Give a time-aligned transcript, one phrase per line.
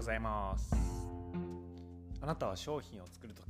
[0.00, 0.74] ございます。
[2.22, 3.46] あなたは商品を作るとき、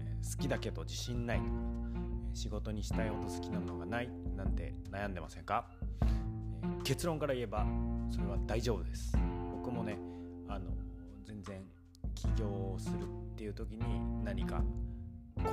[0.00, 5.68] えー好きだけど自信ないとか、えー仕事にしたいほど好きなのがないなんて悩んでませんか、
[6.02, 7.64] えー結論から言えば
[8.10, 9.16] それは大丈夫です。
[9.52, 9.96] 僕もね
[10.48, 10.72] あの
[11.24, 11.62] 全然
[12.16, 13.06] 起業をするっ
[13.36, 14.64] ていう時に何か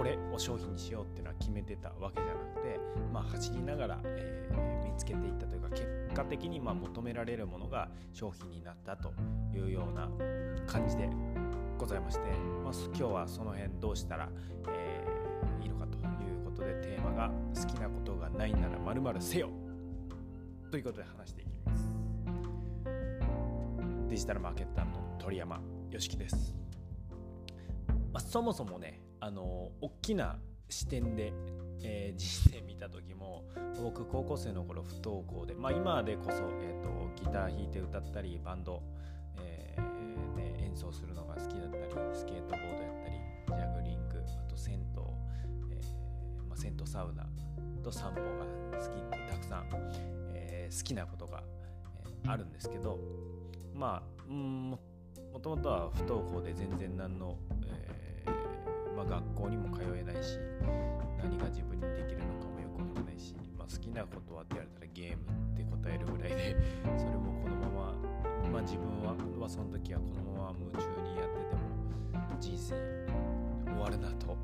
[0.01, 2.79] これを商品にしようっていうのは決めてたわけじゃなくて、
[3.13, 9.13] まあ、走りながら、えー見つけていったというか結果的にまあ求められるものが商品になったと
[9.53, 10.09] いうような
[10.67, 11.07] 感じで
[11.77, 12.23] ございまして、
[12.63, 14.27] まあ、今日はその辺どうしたら、
[14.69, 19.49] えーいいのかということでテーマが「好きなことがないなら〇〇せよ」
[20.71, 21.95] ということで話していきます。
[24.09, 25.61] デジタルマーケッターの鳥山
[25.91, 26.55] よしきです。
[28.11, 31.31] まあ、そもそもね、あの大きな視点で、
[31.83, 33.43] えー実践見た時も
[33.81, 38.81] 僕高校生の頃不登校で、まあ、今でこそ、えー、とギター弾いて歌ったりバンド、
[39.37, 40.01] えー
[40.35, 43.15] で演奏するのが好きだったりスケートボードやったり
[43.47, 44.85] ジャグリングあと銭湯、
[45.71, 47.27] えーまあ、銭湯サウナ
[47.83, 49.65] と散歩が好きってたくさん、
[50.33, 51.43] えー好きなことが、
[52.25, 52.97] えあるんですけど
[53.73, 54.69] まあうん
[55.33, 57.37] もともとは不登校で全然何の、
[59.01, 60.37] まあ、学校にも通えないし
[61.17, 66.55] 何が自分にできるのかもよくわからないし、まあ、好きなことはって言われたらゲームって答えるぐらいで
[66.97, 67.93] それもこのま
[68.45, 71.61] ま、まあ、自分ははその時はこのまま夢中にやってても
[72.39, 72.75] 人生
[73.65, 74.37] 終わるなとも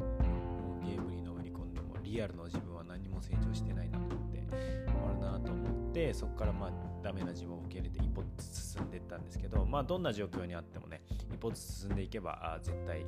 [0.81, 6.71] うゲームにのめり込んでもリアルの自分は何も成長してないなと思って終わるなと思ってそこからまあ
[7.03, 13.05] ダメな自分を受け入れて一歩ずつ進んでいったんですけどまあどんな状況にあってもね一歩ずつ進んでいけばあ絶対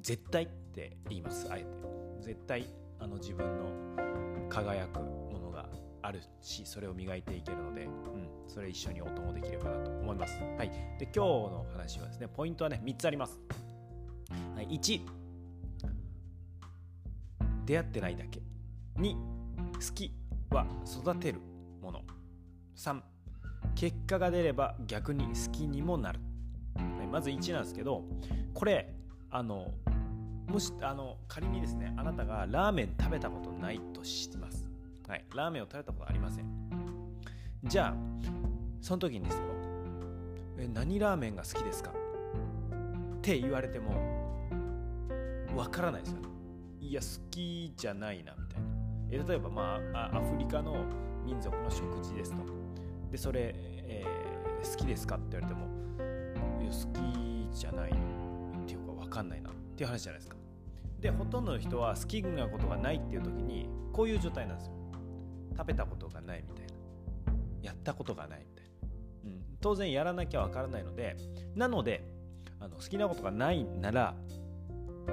[0.00, 1.80] 絶対って言いますあえて。
[2.20, 2.66] 絶対
[2.98, 5.68] あの自分の輝くものが
[6.02, 7.90] あるしそれを磨いていけるので、うん、
[8.46, 10.38] それ一緒にお供できればなと思います。
[10.58, 13.40] はい、で今日の話はですねポイントはね3つあります。
[14.54, 15.00] はい、1
[17.64, 18.42] 出会ってないだけ。
[18.96, 20.12] 2好き
[20.50, 21.40] は育てる
[21.80, 22.02] もの。
[22.76, 23.00] 3
[23.74, 26.20] 結果が出れば逆に好きにもなる、
[26.76, 28.04] はい、まず1なんですけど
[28.54, 28.94] これ
[29.30, 29.70] あの
[30.48, 34.68] もしあの仮にですねあなたがラーメン食べたことないとします、
[35.06, 36.46] はい、ラーメンを食べたことありません。
[37.64, 37.94] じゃあ
[38.80, 39.42] その時にですよ。
[40.58, 41.90] え何ラーメンが好きですか？
[41.90, 43.92] って言われても
[45.54, 46.20] わからないですよ。
[46.20, 46.28] ね
[46.80, 48.66] いや好きじゃないなみたいな。
[49.10, 50.84] え例えば、まあ、アフリカの
[51.24, 52.38] 民族の食事ですと。
[53.12, 54.20] でそれ、えー
[54.70, 55.16] 好きですか？
[55.16, 55.66] って言われても
[56.60, 57.90] いや好きじゃない。
[57.90, 58.19] っていう
[59.10, 60.36] かんないなっていう話じゃないですか。
[61.00, 64.74] でほとんどの人は好きなことがないっていう時にこういう状態なんですよ。
[65.56, 66.72] 食べたことがないみたいな。
[67.62, 68.70] やったことがないみたいな、
[69.24, 71.16] うん、当然やらなきゃ分からないので
[71.54, 72.04] なので
[72.58, 74.14] あの好きなことがないなら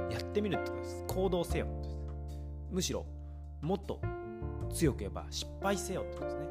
[0.09, 1.05] やってみるってことです。
[1.07, 2.41] 行動せよってことです。
[2.71, 3.05] むしろ
[3.61, 4.01] もっと
[4.73, 6.47] 強く言えば失敗せよってことですね。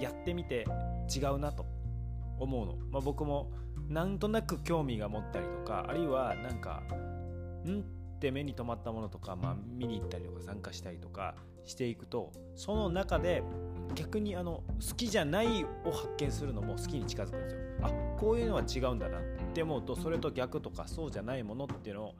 [0.00, 0.66] やってみて
[1.14, 1.66] 違うなと
[2.38, 3.52] 思うの、まあ、僕も
[3.90, 6.82] なんとなく興味が持ったりとかあるいはなんか
[7.66, 7.82] んっ
[8.20, 11.34] て目に留まったものとか、まあ、見に行ったりとか参加したりとか
[11.64, 13.42] していくとその中で
[13.94, 17.60] 逆にあの好きじゃないを発見するのも好きに近づくんですよ。
[17.82, 22.14] あこういうのは違うんだなって思うとそれと逆とかそうじゃないものっていうの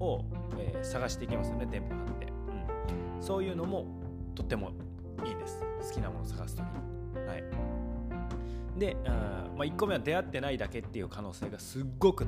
[0.00, 0.24] を、
[0.58, 2.26] えー探していきますよね電波張って、
[3.16, 3.86] うん、そういうのも
[4.34, 4.72] とっても
[5.24, 5.64] いいです。
[5.82, 7.26] 好きなものを探す時に。
[7.26, 7.85] はい。
[8.76, 12.26] で、あまあ、1個目は出会ってないだけっていう可能性がすっごく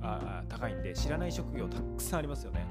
[0.00, 2.64] あ高いんで知らない職業たくさんありますよね、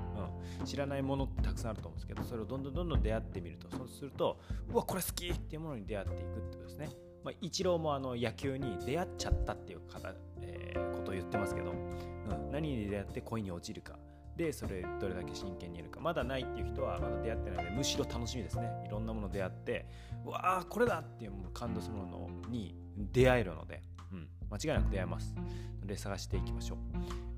[0.60, 3.70] うん、知らないものってたくさんあると思うんですけどそれをどんどんどんどん出会ってみると。
[3.76, 4.40] そうすると
[4.72, 6.90] うわこれ好きっていうものに出会っていくってことですね、
[7.24, 13.98] まあ、イチローもあの野球に出会っちゃったっていう方、えーことを言ってますけど、うん、何に出会って恋に落ちるか。
[14.36, 16.00] でそれどれだけ真剣にいるか。
[16.00, 18.70] まだないっていう人はまだ出会ってないのでむしろ楽しみですね。
[18.86, 19.86] いろんなもの出会って
[20.26, 22.76] うわあこれだっていう感動するものに
[23.12, 25.34] 出会えるので、うん、間違いなく出会えます。
[25.82, 26.78] ので探していきましょう、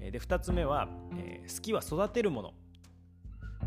[0.01, 2.53] えーで2つ目は、えー好きは育てるもの。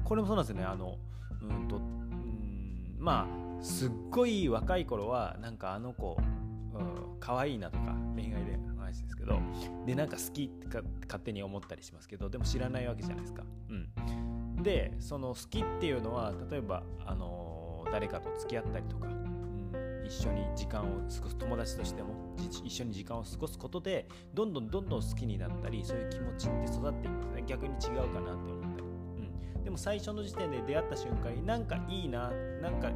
[0.05, 0.65] これもそうなんですよね。
[0.65, 0.99] あの
[1.41, 3.27] うんとうんま
[3.61, 6.17] あすっごい若い頃はなんかあの子
[6.75, 9.41] うん可愛いなとか恋愛で話ですけど
[9.87, 13.45] でなんか好きってか勝手に思ったりしますけどでも知らないわけじゃないですか。
[13.69, 19.09] うん、でその好きっていうのは例えば、あの誰かと付き合ったりとか、
[20.13, 28.85] 一緒に時間を過ごす友達としても一緒に時間を過ごすことでどんどんどんどん好きになったりそういう気持ちって育っていきますね逆に違うかなって思ったり。
[29.57, 32.31] うん、でも最初の時点で出会った瞬間になんかいいな
[32.61, 32.91] なんか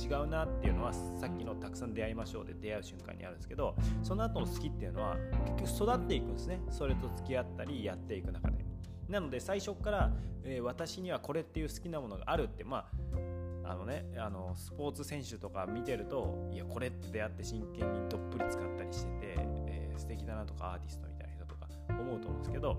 [0.00, 5.16] 違うなっていうのはさっきのたくさん出会いましょうで出会う瞬間にあるんですけどその後の好きっていうのは
[5.58, 6.60] 結局育っていくんですね。
[6.70, 8.64] それと付き合ったりやっていく中で。
[9.08, 10.12] なので最初から、
[10.44, 13.33] えー、私にはこれっていう好きなものがあるってまあ
[13.66, 19.34] あのねあのスポーツ選手とか見てるといやこれって出会って真剣にどっぷり使ったりしてて、
[19.66, 22.76] えー、素敵だなとかアーティストみたいな人とか思うと思うんですけど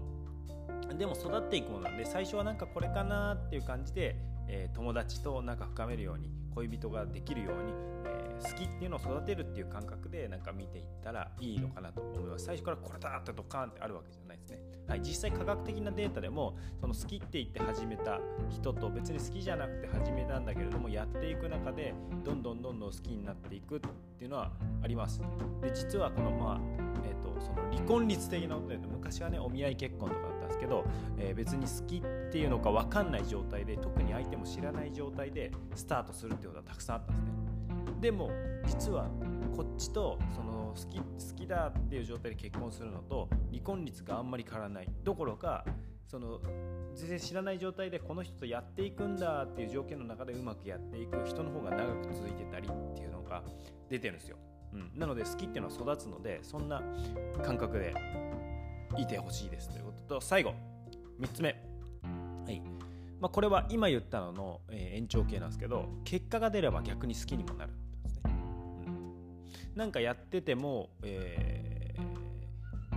[0.97, 4.15] でも育っていくものなんで最初はなんかこれかなっていう感じで、
[4.47, 7.73] えー、友達となんか深めるように恋人ができるように、
[8.05, 12.45] えー、好きっていうのを育てるっていう感覚でなんか見ていったらいいのかなと思います。
[12.45, 18.19] 最初からこれだってドカーンってあるわけじゃないですね、はい、実際科学的なデータでもその好きって言って始めた
[18.49, 21.93] 人と別に好きじゃなくて始めたんだけれどもやっていく中で
[22.23, 23.79] どんどんどんどん好きになっていくっ
[24.17, 24.51] ていうのは
[24.83, 25.21] あります。
[25.61, 26.59] で実はこのまあ
[27.03, 30.85] えーと、その離婚率的なことで昔はねお見合い結婚とかですけど、
[31.17, 37.35] えー、別に好きっていうのか分かんない状態で特に相手も知らない状態でスタートするっていうことはたくさんあったんですね。
[38.01, 38.29] でも
[38.67, 39.09] 実は
[39.55, 41.05] こっちとその好き好
[41.35, 44.89] きだっていう状態で結婚するのと離婚率があんまり変わらない。
[45.03, 45.65] どころか
[46.07, 46.39] その
[46.93, 53.43] 全然知らない状態でこの人とやっていくんだっていう条件の中でうまくやっていく人の方が長く続いてたりっていうのが
[53.89, 54.37] 出てるんですよ、
[54.73, 56.81] うん、なので好きっていうのは育つのでそんな
[57.43, 57.95] 感覚で
[58.97, 59.69] いてほしいです。
[59.69, 60.53] ということと最後
[61.19, 61.55] 3つ目。
[62.45, 62.61] はい。
[63.19, 67.71] まあ、これは今言ったのの、えー、延長系なんですけど結果が出れば逆に好きにもなる
[68.03, 68.35] ですね、
[68.87, 69.13] うん、
[69.75, 72.01] なんかやってても、えー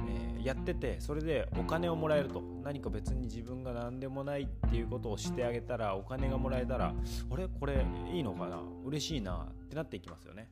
[0.09, 2.43] えー、やっててそれでお金をもらえると。
[2.65, 7.49] 何か別に自分が何でもないっていうことをしてあげたらお金がもらえたらあれ？
[7.49, 8.61] これいいのかな？
[8.85, 10.51] 嬉しいなってなっていきますよね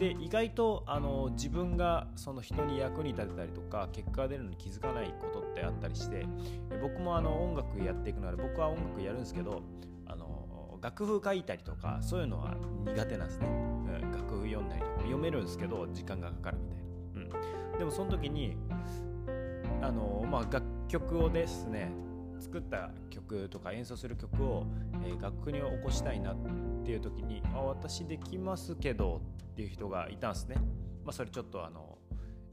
[0.00, 6.26] で意外とあの自分がその人に役に立てたりとか結果が出るのに気づかないことってあったりして
[6.80, 9.60] 僕もあの音楽やっていくので僕は音楽やるんですけど
[10.06, 12.54] あの楽譜書いたりとかそういうのは
[12.86, 17.38] 苦手なんですね、うん、楽譜読んだりとか読めるんですけど時間がかかるみたいな、
[17.72, 18.56] うん、でもその時に
[19.82, 21.92] あの、まあ、楽曲をですね
[22.38, 24.66] 作った曲とか演奏する曲を、
[25.04, 26.48] えー、楽譜に起こしたいなって
[26.80, 29.20] っていう時に「あ私できますけど」
[29.52, 30.56] っていう人がいたんですね。
[31.04, 31.98] まあ、それちょっとあの、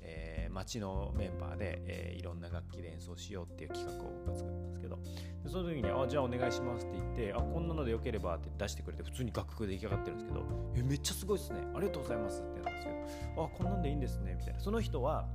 [0.02, 5.00] えー、町のメンバーで、えー、いろんな楽器で演奏しようっていう企画を僕が作ったんですけど。
[5.44, 10.46] でその時に「あじゃあお願いします」って言って「あこんなのでよければ」って出してくれて普通に楽譜で出来上がってるんですけど
[10.76, 11.60] 「えめっちゃすごいっすね。
[11.76, 14.60] ありがとうございます」って言うんですけど「あこんなんでいいんですね」みたいな。
[14.60, 15.28] その人は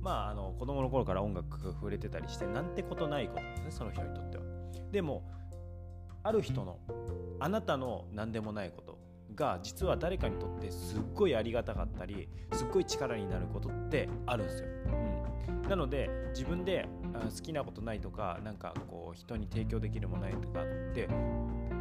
[0.00, 4.44] まあ、あの子供の頃から音楽触れてたりしてなんてことないことですねその人にとっては。
[4.92, 5.28] でも
[6.22, 6.78] ある人の
[7.40, 8.98] あなたの何でもないこと
[9.34, 14.68] が実は誰かにとってすっごいありがたかったりすっごい力になることってあるんですよ、
[15.48, 21.08] うん、なので自分で好きなことないとかなんかこう人に提供できるものないとかって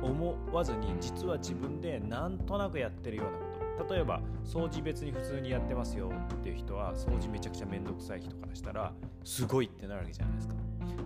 [0.01, 3.46] 思わずに実は自分でなんとなくやってるような
[3.89, 8.93] 例えば掃除別に普通にやってますよっていう人は掃除めちゃくちゃ面倒くさい人からしたら
[9.23, 10.55] すごいってなるわけじゃないですか。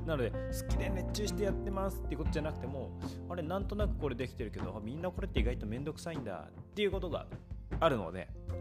[0.06, 2.92] なので好きで熱中してやってますっていうことじゃなくても
[3.30, 7.28] あれなんとなくこれできてるけどみんなこれって意外と面倒くさいんだっていうことが
[7.80, 8.56] あるので、うん。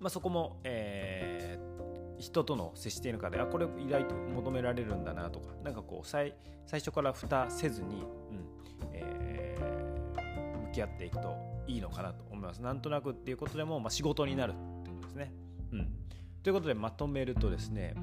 [0.00, 6.34] まあ、そこも、えー、人との接している中であこれ意外と求められるんだなとかなんかこう最
[6.66, 8.48] 最初から蓋せずに、うん。
[8.92, 9.47] えー、
[10.68, 11.36] 向き合っていくと
[11.66, 12.62] いいのかなと思います。
[12.62, 14.54] なんとなくっていうことでも、まあ、仕事になるっ
[14.84, 15.32] てことですね。
[15.72, 15.88] うん。
[16.42, 17.94] ということでまとめるとですね、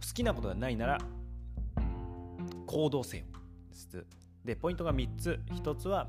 [0.00, 0.98] 好きなことがないなら
[2.66, 3.24] 行動せよ
[3.70, 4.06] です。
[4.44, 5.40] で、ポイントが3つ。
[5.50, 6.08] 1つは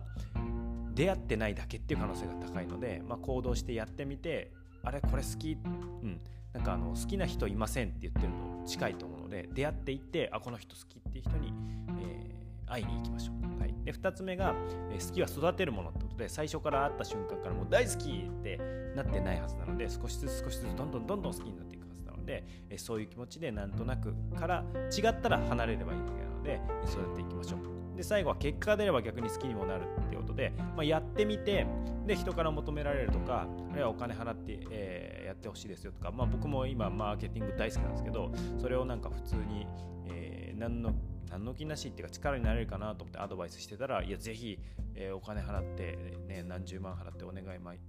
[0.94, 4.52] 出会ってないだけっていう可能性が高いので、まあ、行動してやってみて、
[4.84, 5.68] あれこれ好き、う
[6.06, 6.22] ん、
[6.54, 11.54] なんかあの好きな人いませんって言ってるの近いと思うので出会っていってあこの人好きっていう人に、
[12.02, 12.39] えー、
[12.70, 13.60] 会いに行きましょう。
[13.60, 14.56] はい、で2つ目が、
[14.92, 18.60] えー、好きは育てるものってで最初から会った瞬間からもう大好きって
[18.96, 24.64] なってないはずなので少しずつ少しずつどんどんどんどん好きになっていくはずなのでえそういう気持ちでなんとなくから
[24.96, 31.68] 違ったら離れればいいだけなのでそうやっていきましょうで最後は結果が出れば逆に好きにもなるっていうことで、まあ、やってみて
[32.06, 39.68] で人から求められるとかあるいはお金払って、えー、やってほしいですよとか、まあ、僕も今マーケティング大好きなんですけどそれをなんか普通に、
[40.08, 40.94] えー、何の
[41.30, 44.60] 何の気なしっていうか力になれるかなと思ってアドバイスしてたらいやぜひ、
[44.96, 47.80] えー、お金払って、ね、何十万払ってお願い毎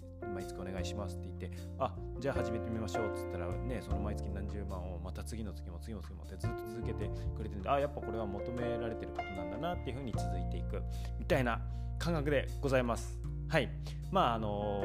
[0.46, 10.82] 月お願いしますって言ってあじゃあ始めてみましょうっつったらねその毎月何十万をまた次の月も次の月もってずっと続けてくれてるんであやっぱこれは求められてることなんだなっていうふうに続いていく
[11.18, 11.60] みたいな
[11.98, 13.18] 感覚でございます。
[13.48, 13.68] はい。
[14.10, 14.84] まああの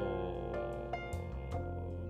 [0.61, 0.64] ー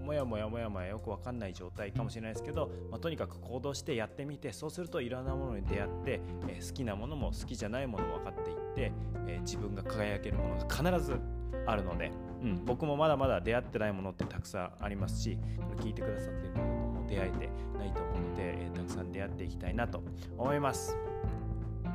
[0.05, 8.91] もやもやもやもやよく分かんない状態かもしれないですけど、まあ、とにかく行動してやってみてそうするといろんなものに出会って、えー、好きなものも好きじゃないものも分かっていって、
[9.27, 11.19] えー、自分が輝けるものが必ず
[11.65, 15.37] あるので、うん、僕もまだまだ出会ってないものってたくさんありますし
[15.77, 20.03] 聞いてくださってる方とも出会えてないと思うので、えー、たくさん出会っていきたいなと
[20.37, 20.95] 思います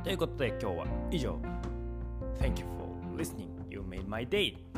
[0.03, 1.39] ということで今日は以上
[2.39, 3.49] Thank you for listening.
[3.69, 4.70] You made my day.